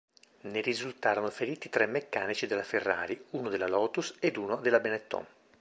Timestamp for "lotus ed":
3.67-4.35